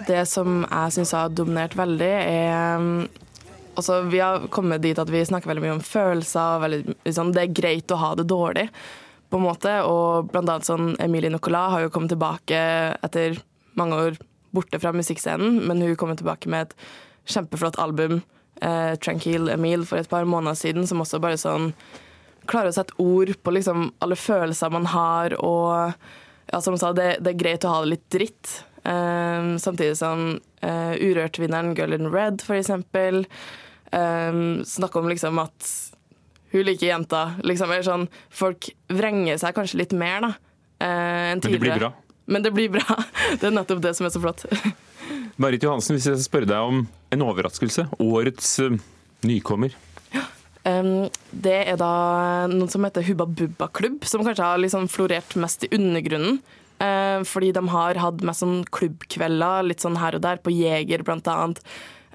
Det 0.07 0.23
som 0.27 0.63
jeg 0.65 0.95
syns 0.97 1.15
har 1.15 1.35
dominert 1.35 1.77
veldig, 1.79 2.13
er 2.29 2.87
altså, 3.79 4.01
Vi 4.11 4.23
har 4.23 4.49
kommet 4.51 4.83
dit 4.83 4.99
at 4.99 5.11
vi 5.11 5.25
snakker 5.25 5.51
veldig 5.51 5.67
mye 5.67 5.77
om 5.77 5.85
følelser. 5.85 6.63
Veldig, 6.65 6.97
liksom, 7.05 7.35
det 7.35 7.45
er 7.45 7.59
greit 7.61 7.95
å 7.95 8.01
ha 8.01 8.15
det 8.19 8.29
dårlig, 8.31 8.69
på 9.31 9.39
en 9.39 9.47
måte. 9.47 9.75
Og 9.87 10.33
blant 10.33 10.49
annet 10.49 10.71
sånn 10.71 10.97
Emilie 11.03 11.31
Nicolas 11.35 11.75
har 11.75 11.87
jo 11.87 11.93
kommet 11.95 12.15
tilbake 12.15 12.63
etter 13.03 13.39
mange 13.79 14.01
år 14.07 14.19
borte 14.55 14.81
fra 14.81 14.95
musikkscenen, 14.97 15.61
men 15.69 15.83
hun 15.85 15.97
kommer 15.99 16.19
tilbake 16.19 16.51
med 16.51 16.69
et 16.69 16.75
kjempeflott 17.29 17.79
album, 17.83 18.23
eh, 18.61 18.95
'Tranquil 18.97 19.49
Emil', 19.49 19.87
for 19.87 19.99
et 19.99 20.09
par 20.09 20.25
måneder 20.25 20.57
siden, 20.59 20.87
som 20.87 21.01
også 21.01 21.21
bare 21.23 21.41
sånn 21.41 21.73
klarer 22.49 22.73
å 22.73 22.79
sette 22.79 22.97
ord 23.03 23.35
på 23.43 23.53
liksom 23.53 23.91
alle 24.01 24.17
følelser 24.17 24.73
man 24.73 24.89
har, 24.89 25.37
og 25.45 25.93
ja, 26.49 26.61
som 26.65 26.79
sa, 26.81 26.95
det, 26.97 27.19
det, 27.21 27.35
er 27.35 27.43
greit 27.43 27.67
å 27.69 27.75
ha 27.75 27.83
det 27.85 27.93
litt 27.93 28.09
dritt. 28.11 28.55
Eh, 28.89 29.57
samtidig 29.61 29.99
som 30.01 30.41
eh, 30.65 30.95
Urørt-vinneren 30.97 31.75
Girl 31.77 31.93
in 31.93 32.09
Red, 32.13 32.41
for 32.45 32.57
eksempel, 32.57 33.27
um, 33.93 34.65
snakke 34.65 34.99
om 34.99 35.09
liksom 35.13 35.39
at 35.43 35.71
hun 36.53 36.65
liker 36.65 36.89
jenta. 36.89 37.23
Liksom, 37.45 37.73
sånn, 37.85 38.09
folk 38.33 38.71
vrenger 38.89 39.41
seg 39.41 39.57
kanskje 39.57 39.83
litt 39.83 39.93
mer 39.93 40.25
da, 40.25 40.35
uh, 40.81 41.25
enn 41.35 41.45
tidligere. 41.45 41.45
Men 41.45 41.53
det 41.53 41.65
blir 41.67 41.83
bra? 41.85 41.93
Men 42.29 42.45
det 42.45 42.53
blir 42.57 42.69
bra. 42.73 43.03
Det 43.41 43.49
er 43.49 43.55
nettopp 43.57 43.81
det 43.85 43.95
som 43.97 44.09
er 44.09 44.13
så 44.13 44.21
flott. 44.25 44.45
Marit 45.41 45.65
Johansen, 45.65 45.97
hvis 45.97 46.09
jeg 46.11 46.23
spør 46.25 46.47
deg 46.49 46.71
om 46.71 46.85
en 47.15 47.27
overraskelse. 47.27 47.87
Årets 48.03 48.55
uh, 48.65 48.79
nykommer. 49.27 49.77
Det 50.69 51.55
er 51.55 51.79
da 51.81 51.93
noen 52.51 52.69
som 52.69 52.85
heter 52.85 53.07
Hubba 53.07 53.25
Bubba 53.25 53.71
Klubb, 53.73 54.03
som 54.05 54.21
kanskje 54.21 54.45
har 54.45 54.59
liksom 54.61 54.85
florert 54.93 55.33
mest 55.41 55.65
i 55.65 55.71
undergrunnen. 55.73 56.43
Uh, 56.79 57.25
fordi 57.27 57.55
de 57.57 57.63
har 57.73 57.99
hatt 57.99 58.21
mest 58.27 58.45
sånn 58.45 58.61
klubbkvelder 58.75 59.65
litt 59.67 59.81
sånn 59.83 59.97
her 59.99 60.19
og 60.19 60.27
der, 60.27 60.43
på 60.43 60.53
Jeger 60.53 61.07
blant 61.07 61.31
annet. 61.33 61.63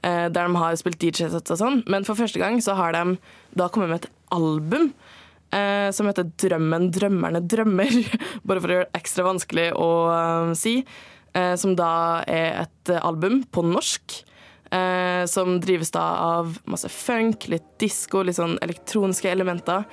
Eh, 0.03 0.27
der 0.27 0.49
de 0.49 0.59
har 0.59 0.75
spilt 0.75 0.99
DJ-sett 0.99 1.51
og 1.53 1.59
sånn. 1.59 1.81
Men 1.87 2.03
for 2.07 2.19
første 2.19 2.41
gang 2.41 2.59
så 2.63 2.75
har 2.75 2.95
de 2.95 3.15
da 3.55 3.69
kommet 3.71 3.91
med 3.91 4.03
et 4.03 4.09
album 4.35 4.89
eh, 5.55 5.89
som 5.95 6.09
heter 6.09 6.27
'Drømmen 6.27 6.89
drømmerne 6.91 7.39
drømmer', 7.47 7.95
bare 8.47 8.59
for 8.59 8.67
å 8.67 8.77
gjøre 8.77 8.89
det 8.89 8.99
ekstra 8.99 9.27
vanskelig 9.29 9.69
å 9.79 9.89
si. 10.59 10.81
Eh, 11.33 11.55
som 11.55 11.75
da 11.75 12.23
er 12.29 12.63
et 12.63 12.93
album 13.01 13.41
på 13.51 13.63
norsk. 13.65 14.19
Eh, 14.73 15.25
som 15.29 15.59
drives 15.61 15.91
da 15.93 16.03
av 16.33 16.57
masse 16.69 16.89
funk, 16.89 17.47
litt 17.49 17.75
disko, 17.81 18.23
litt 18.25 18.37
sånn 18.39 18.57
elektroniske 18.61 19.29
elementer. 19.29 19.85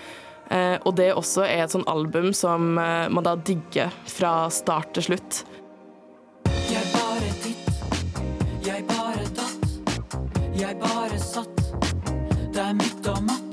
Eh, 0.50 0.76
og 0.84 0.96
det 0.98 1.12
også 1.14 1.44
er 1.46 1.64
et 1.64 1.74
sånn 1.74 1.86
album 1.88 2.32
som 2.36 2.74
man 2.74 3.26
da 3.26 3.36
digger 3.36 3.92
fra 4.08 4.50
start 4.50 4.94
til 4.98 5.10
slutt. 5.10 5.44
jeg 6.70 6.86
bare 6.92 7.30
titt, 7.42 7.70
jeg 8.66 8.86
bare 8.86 9.24
datt, 9.34 9.70
jeg 10.54 10.78
bare 10.78 11.18
satt 11.18 11.56
Det 12.52 12.58
er 12.60 12.74
midt 12.74 13.06
og 13.06 13.22
matt. 13.22 13.49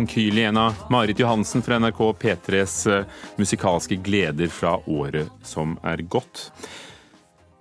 Konkyliena 0.00 0.74
Marit 0.88 1.18
Johansen 1.18 1.62
fra 1.62 1.76
NRK 1.78 1.98
P3s 1.98 2.76
eh, 2.90 3.04
musikalske 3.36 3.98
gleder 4.00 4.48
fra 4.48 4.78
året 4.88 5.28
som 5.44 5.74
er 5.84 6.00
gått. 6.08 6.46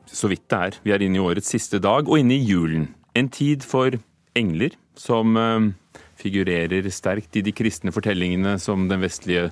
Så 0.07 0.29
vidt 0.31 0.45
det 0.47 0.59
er. 0.69 0.77
Vi 0.85 0.93
er 0.95 1.03
inne 1.03 1.19
i 1.19 1.23
årets 1.25 1.51
siste 1.51 1.81
dag 1.83 2.07
og 2.07 2.21
inne 2.21 2.37
i 2.37 2.45
julen. 2.47 2.93
En 3.11 3.27
tid 3.27 3.67
for 3.67 3.97
engler, 4.39 4.77
som 4.95 5.35
eh, 5.35 5.67
figurerer 6.21 6.87
sterkt 6.95 7.35
i 7.35 7.43
de 7.43 7.51
kristne 7.51 7.91
fortellingene 7.91 8.55
som 8.63 8.87
den 8.87 9.03
vestlige 9.03 9.49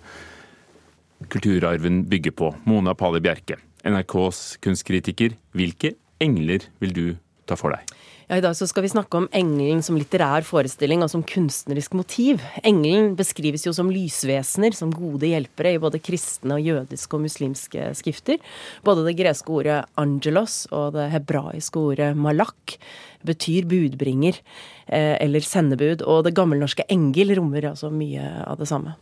kulturarven 1.27 2.05
bygger 2.07 2.39
på. 2.39 2.53
Mona 2.71 2.95
Pali 2.95 3.19
Bjerke, 3.19 3.59
NRKs 3.83 4.61
kunstkritiker. 4.63 5.35
Hvilke 5.51 5.97
engler 6.23 6.71
vil 6.79 6.95
du 6.95 7.07
ta 7.51 7.59
for 7.59 7.75
deg? 7.75 7.97
Ja, 8.27 8.41
I 8.41 8.43
dag 8.43 8.57
så 8.59 8.65
skal 8.67 8.83
vi 8.83 8.89
snakke 8.91 9.21
om 9.21 9.29
engelen 9.31 9.79
som 9.85 9.95
litterær 9.95 10.43
forestilling 10.43 10.99
og 10.99 11.07
som 11.13 11.21
kunstnerisk 11.23 11.93
motiv. 11.95 12.41
Engelen 12.59 13.13
beskrives 13.15 13.63
jo 13.63 13.71
som 13.71 13.87
lysvesener, 13.87 14.75
som 14.75 14.91
gode 14.91 15.29
hjelpere 15.29 15.71
i 15.71 15.79
både 15.79 16.01
kristne 16.03 16.57
og 16.57 16.65
jødiske 16.67 17.15
og 17.15 17.23
muslimske 17.23 17.85
skrifter. 17.95 18.41
Både 18.83 19.05
det 19.07 19.15
greske 19.21 19.55
ordet 19.55 19.77
angelos 19.95 20.65
og 20.75 20.97
det 20.97 21.07
hebraiske 21.13 21.79
ordet 21.79 22.09
malak 22.19 22.75
betyr 23.23 23.63
budbringer 23.71 24.35
eh, 24.35 25.15
eller 25.23 25.47
sendebud, 25.47 26.03
og 26.03 26.27
det 26.27 26.35
gammelnorske 26.35 26.83
engel 26.91 27.31
rommer 27.39 27.71
altså 27.71 27.93
mye 27.95 28.27
av 28.43 28.59
det 28.59 28.67
samme. 28.67 28.97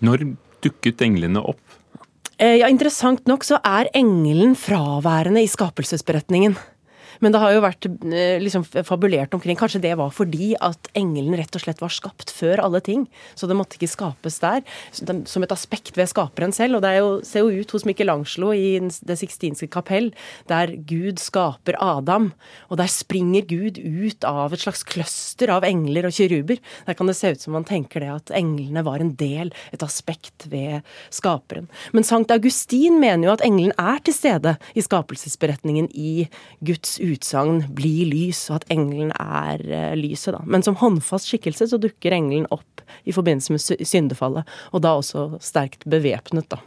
Når 0.00 0.24
dukket 0.64 1.04
englene 1.04 1.44
opp? 1.52 1.60
Eh, 2.40 2.56
ja, 2.62 2.72
Interessant 2.72 3.28
nok 3.28 3.44
så 3.44 3.60
er 3.60 3.92
engelen 3.92 4.56
fraværende 4.56 5.44
i 5.44 5.52
skapelsesberetningen. 5.52 6.56
Men 7.20 7.34
det 7.34 7.40
har 7.42 7.52
jo 7.52 7.62
vært 7.64 7.86
eh, 7.86 8.40
liksom 8.40 8.64
fabulert 8.64 9.34
omkring 9.36 9.58
Kanskje 9.60 9.82
det 9.82 9.92
var 10.00 10.12
fordi 10.14 10.54
at 10.64 10.88
engelen 10.96 11.36
rett 11.38 11.56
og 11.56 11.62
slett 11.62 11.82
var 11.82 11.92
skapt 11.92 12.32
før 12.32 12.62
alle 12.64 12.80
ting. 12.84 13.04
Så 13.36 13.48
det 13.48 13.56
måtte 13.58 13.76
ikke 13.76 13.90
skapes 13.92 14.40
der. 14.40 14.64
Som 14.96 15.44
et 15.44 15.52
aspekt 15.52 15.92
ved 15.98 16.08
skaperen 16.10 16.54
selv. 16.56 16.78
Og 16.78 16.84
det 16.84 16.94
jo, 16.96 17.10
ser 17.26 17.44
jo 17.44 17.60
ut 17.60 17.74
hos 17.76 17.84
Michelangelo 17.88 18.54
i 18.56 18.78
Det 18.80 19.18
sixtinske 19.20 19.68
kapell, 19.72 20.10
der 20.48 20.72
Gud 20.88 21.20
skaper 21.20 21.76
Adam. 21.82 22.30
Og 22.72 22.80
der 22.80 22.90
springer 22.90 23.44
Gud 23.48 23.80
ut 23.80 24.24
av 24.28 24.54
et 24.56 24.64
slags 24.64 24.84
cluster 24.88 25.52
av 25.52 25.66
engler 25.68 26.08
og 26.08 26.16
kiruber. 26.16 26.60
Der 26.88 26.96
kan 26.96 27.10
det 27.10 27.18
se 27.18 27.34
ut 27.34 27.44
som 27.44 27.56
man 27.56 27.68
tenker 27.68 28.04
det 28.04 28.12
at 28.14 28.34
englene 28.36 28.84
var 28.86 29.02
en 29.02 29.12
del, 29.20 29.52
et 29.74 29.84
aspekt 29.84 30.48
ved 30.50 30.86
skaperen. 31.12 31.68
Men 31.92 32.06
Sankt 32.06 32.32
Augustin 32.32 32.96
mener 33.02 33.28
jo 33.28 33.36
at 33.36 33.44
engelen 33.44 33.76
er 33.76 34.00
til 34.06 34.16
stede 34.16 34.56
i 34.72 34.84
skapelsesberetningen 34.84 35.90
i 35.92 36.26
Guds 36.64 36.96
uttrykk 36.96 37.09
utsagn 37.14 37.64
'bli 37.74 38.06
lys', 38.08 38.48
og 38.50 38.60
at 38.60 38.68
engelen 38.72 39.12
er 39.16 39.62
uh, 39.64 39.94
lyset. 39.98 40.34
da. 40.36 40.40
Men 40.44 40.62
som 40.66 40.78
håndfast 40.80 41.30
skikkelse 41.30 41.70
så 41.70 41.80
dukker 41.80 42.14
engelen 42.16 42.48
opp 42.50 42.84
i 43.04 43.12
forbindelse 43.12 43.54
med 43.54 43.86
syndefallet, 43.86 44.48
og 44.72 44.82
da 44.82 44.96
også 44.98 45.40
sterkt 45.40 45.86
bevæpnet, 45.88 46.48
da. 46.50 46.60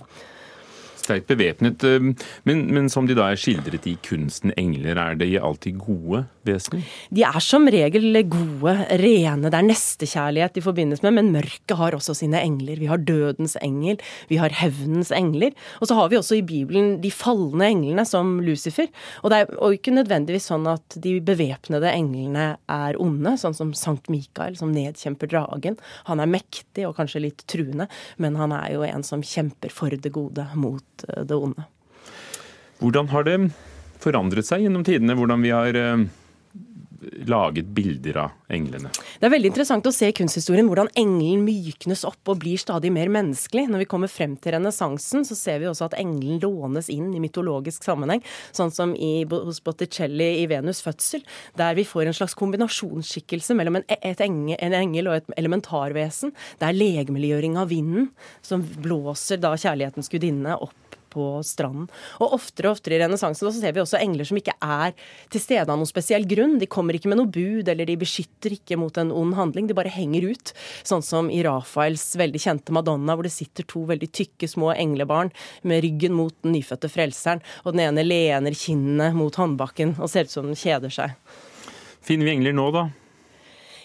Sterkt 1.03 1.27
bevæpnet, 1.27 1.83
eh, 1.83 2.11
men, 2.47 2.65
men, 2.73 2.89
som 2.89 3.07
de 3.09 3.17
da 3.17 3.29
er 3.31 3.39
skildret 3.39 3.87
i 3.89 3.97
kunsten 4.05 4.53
engler, 4.57 4.99
er 4.99 5.19
de 5.19 5.33
alltid 5.39 5.81
gode? 5.83 6.25
vesener? 6.47 6.83
De 7.13 7.23
er 7.25 7.43
som 7.43 7.67
regel 7.71 8.19
gode, 8.29 8.73
rene. 9.01 9.49
Det 9.49 9.59
er 9.59 9.67
nestekjærlighet 9.67 10.57
de 10.57 10.63
forbindes 10.65 11.03
med, 11.05 11.15
men 11.17 11.31
mørket 11.35 11.75
har 11.79 11.95
også 11.95 12.15
sine 12.17 12.41
engler. 12.43 12.79
Vi 12.81 12.89
har 12.91 13.01
dødens 13.03 13.55
engel, 13.63 13.99
vi 14.31 14.39
har 14.41 14.53
hevnens 14.59 15.11
engler. 15.15 15.55
Og 15.81 15.89
så 15.89 15.97
har 15.97 16.11
vi 16.11 16.19
også 16.19 16.39
i 16.39 16.45
Bibelen 16.45 16.97
de 17.03 17.11
falne 17.13 17.69
englene, 17.71 18.05
som 18.07 18.35
Lucifer. 18.43 18.89
Og 19.23 19.33
det 19.33 19.43
er 19.43 19.53
og 19.63 19.77
ikke 19.77 19.95
nødvendigvis 19.95 20.49
sånn 20.51 20.67
at 20.69 20.97
de 21.03 21.17
bevæpnede 21.23 21.91
englene 21.93 22.53
er 22.71 22.99
onde, 23.01 23.35
sånn 23.39 23.55
som 23.57 23.73
Sankt 23.77 24.09
Mikael, 24.11 24.57
som 24.59 24.73
nedkjemper 24.75 25.31
dragen. 25.31 25.79
Han 26.09 26.23
er 26.23 26.31
mektig 26.31 26.87
og 26.87 26.97
kanskje 26.99 27.23
litt 27.27 27.45
truende, 27.49 27.87
men 28.21 28.37
han 28.39 28.55
er 28.55 28.73
jo 28.75 28.87
en 28.87 29.05
som 29.05 29.23
kjemper 29.23 29.71
for 29.73 29.93
det 29.93 30.13
gode 30.13 30.45
mot 30.59 30.92
eh, 31.07 31.23
det 31.27 31.37
onde. 31.37 31.67
Hvordan 32.83 33.09
har 33.13 33.23
det 33.27 33.37
forandret 34.03 34.47
seg 34.47 34.65
gjennom 34.65 34.83
tidene, 34.85 35.15
hvordan 35.17 35.43
vi 35.43 35.53
har 35.53 35.79
eh, 35.79 36.03
laget 37.27 37.65
bilder 37.75 38.17
av 38.17 38.53
englene. 38.53 38.89
Det 39.19 39.27
er 39.27 39.33
veldig 39.33 39.49
interessant 39.51 39.87
å 39.87 39.93
se 39.93 40.09
i 40.09 40.15
kunsthistorien 40.15 40.67
hvordan 40.69 40.91
engelen 40.99 41.43
myknes 41.45 42.03
opp 42.07 42.31
og 42.31 42.39
blir 42.43 42.59
stadig 42.61 42.91
mer 42.95 43.11
menneskelig. 43.13 43.65
Når 43.71 43.83
vi 43.83 43.87
kommer 43.91 44.11
frem 44.11 44.35
til 44.41 44.55
renessansen, 44.55 45.25
så 45.27 45.37
ser 45.37 45.61
vi 45.61 45.69
også 45.69 45.89
at 45.89 45.97
engelen 45.99 46.41
lånes 46.43 46.89
inn 46.93 47.11
i 47.15 47.21
mytologisk 47.23 47.85
sammenheng. 47.85 48.23
Sånn 48.55 48.73
som 48.73 48.95
i, 48.95 49.25
hos 49.29 49.61
Botticelli 49.63 50.29
i 50.43 50.47
'Venus' 50.49 50.83
fødsel, 50.85 51.25
der 51.59 51.75
vi 51.79 51.87
får 51.87 52.07
en 52.07 52.17
slags 52.19 52.37
kombinasjonsskikkelse 52.39 53.57
mellom 53.57 53.81
en, 53.81 53.87
engel, 53.89 54.57
en 54.59 54.77
engel 54.77 55.11
og 55.11 55.19
et 55.19 55.35
elementarvesen. 55.37 56.33
Det 56.59 56.69
er 56.69 56.79
legemliggjøring 56.79 57.59
av 57.59 57.71
vinden, 57.73 58.11
som 58.41 58.63
blåser 58.63 59.41
da 59.43 59.55
kjærlighetens 59.57 60.11
gudinne 60.11 60.57
opp 60.59 60.82
på 61.13 61.27
stranden. 61.45 61.87
Og 62.19 62.35
oftere 62.39 62.69
og 62.69 62.77
oftere 62.77 62.97
i 62.97 63.01
renessansen 63.03 63.53
ser 63.53 63.75
vi 63.75 63.83
også 63.83 64.01
engler 64.01 64.27
som 64.27 64.39
ikke 64.39 64.55
er 64.59 64.95
til 65.33 65.43
stede 65.43 65.67
av 65.67 65.77
noen 65.77 65.89
spesiell 65.89 66.25
grunn. 66.29 66.57
De 66.61 66.69
kommer 66.69 66.97
ikke 66.97 67.11
med 67.11 67.21
noe 67.21 67.31
bud, 67.31 67.69
eller 67.69 67.87
de 67.89 67.99
beskytter 68.01 68.57
ikke 68.57 68.79
mot 68.81 68.97
en 68.99 69.13
ond 69.13 69.37
handling. 69.37 69.69
De 69.69 69.77
bare 69.77 69.93
henger 69.93 70.27
ut. 70.33 70.53
Sånn 70.83 71.05
som 71.05 71.29
i 71.33 71.43
Rafaels 71.45 72.05
veldig 72.19 72.41
kjente 72.41 72.75
Madonna, 72.75 73.17
hvor 73.17 73.27
det 73.27 73.35
sitter 73.35 73.67
to 73.69 73.85
veldig 73.89 74.09
tykke 74.13 74.49
små 74.49 74.73
englebarn 74.75 75.31
med 75.67 75.83
ryggen 75.85 76.17
mot 76.17 76.35
den 76.43 76.57
nyfødte 76.57 76.91
frelseren, 76.91 77.43
og 77.63 77.75
den 77.75 77.85
ene 77.87 78.05
lener 78.05 78.57
kinnene 78.57 79.13
mot 79.17 79.35
håndbakken 79.39 79.97
og 79.99 80.11
ser 80.11 80.27
ut 80.27 80.33
som 80.33 80.49
den 80.49 80.59
kjeder 80.59 80.93
seg. 80.93 81.15
Finner 82.03 82.27
vi 82.27 82.35
engler 82.35 82.55
nå, 82.55 82.67
da? 82.75 82.89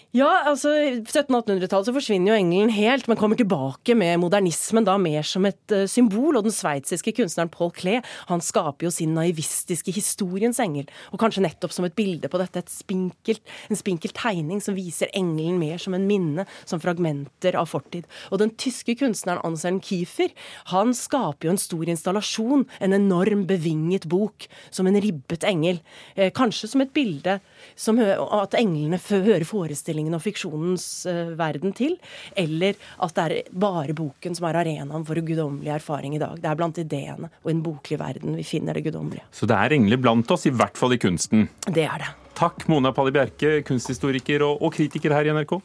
Ja, 0.09 0.25
altså 0.49 0.71
1700-1800-tallet 0.73 1.85
så 1.85 1.93
forsvinner 1.93 2.31
jo 2.31 2.37
engelen 2.39 2.71
helt, 2.73 3.05
men 3.05 3.17
kommer 3.19 3.37
tilbake 3.37 3.93
med 3.93 4.17
modernismen 4.17 4.81
da 4.81 4.95
mer 4.97 5.21
som 5.21 5.43
et 5.45 5.69
uh, 5.69 5.83
symbol. 5.85 6.33
Og 6.33 6.47
den 6.47 6.55
sveitsiske 6.55 7.11
kunstneren 7.19 7.51
Paul 7.53 7.69
Klee 7.77 7.99
han 8.25 8.41
skaper 8.41 8.87
jo 8.87 8.91
sin 8.95 9.13
naivistiske 9.13 9.93
historiens 9.93 10.57
engel. 10.63 10.87
Og 11.13 11.21
kanskje 11.21 11.43
nettopp 11.45 11.75
som 11.75 11.85
et 11.85 11.93
bilde 11.93 12.25
på 12.25 12.41
dette, 12.41 12.63
et 12.63 12.73
spinkelt, 12.73 13.43
en 13.69 13.77
spinkel 13.77 14.15
tegning 14.17 14.63
som 14.65 14.73
viser 14.79 15.11
engelen 15.13 15.61
mer 15.61 15.77
som 15.77 15.93
en 15.93 16.09
minne, 16.09 16.47
som 16.65 16.81
fragmenter 16.81 17.59
av 17.61 17.69
fortid. 17.69 18.09
Og 18.33 18.41
den 18.41 18.55
tyske 18.57 18.97
kunstneren 18.97 19.45
Anselm 19.45 19.77
Kiefer 19.77 20.33
han 20.73 20.95
skaper 20.97 21.51
jo 21.51 21.53
en 21.53 21.61
stor 21.61 21.93
installasjon, 21.93 22.65
en 22.81 22.97
enorm 22.97 23.45
bevinget 23.45 24.09
bok, 24.09 24.49
som 24.73 24.89
en 24.89 24.97
ribbet 25.05 25.45
engel. 25.45 25.83
Eh, 26.17 26.33
kanskje 26.33 26.73
som 26.73 26.81
et 26.81 26.97
bilde 26.97 27.37
som 27.77 28.01
at 28.01 28.57
englene 28.57 28.97
hører 29.05 29.45
forestillingen 29.45 29.98
fortellingen 29.99 30.15
og 30.15 30.23
fiksjonens 30.23 31.05
uh, 31.09 31.35
verden 31.37 31.73
til, 31.73 31.97
eller 32.35 32.75
at 32.99 33.15
det 33.15 33.25
er 33.25 33.49
bare 33.51 33.93
boken 33.93 34.35
som 34.35 34.47
er 34.47 34.59
arenaen 34.61 35.05
for 35.05 35.15
guddommelig 35.15 35.73
erfaring 35.75 36.15
i 36.15 36.21
dag. 36.21 36.39
Det 36.39 36.47
er 36.49 36.55
blant 36.55 36.77
ideene 36.77 37.29
og 37.43 37.49
i 37.49 37.55
en 37.55 37.63
boklig 37.63 37.99
verden 37.99 38.37
vi 38.37 38.43
finner 38.43 38.73
det 38.73 38.85
guddommelige. 38.85 39.25
Så 39.31 39.45
det 39.45 39.57
er 39.57 39.75
engler 39.75 39.99
blant 39.99 40.29
oss, 40.31 40.47
i 40.47 40.53
hvert 40.53 40.77
fall 40.77 40.93
i 40.93 40.99
kunsten? 40.99 41.49
Det 41.67 41.85
er 41.85 41.99
det. 41.99 42.13
Takk, 42.39 42.67
Mona 42.71 42.93
Palli 42.95 43.11
Bjerke, 43.11 43.59
kunsthistoriker 43.67 44.45
og, 44.45 44.61
og 44.63 44.73
kritiker 44.73 45.11
her 45.11 45.27
i 45.27 45.33
NRK. 45.35 45.57